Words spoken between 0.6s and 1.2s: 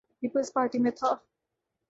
میں تھا۔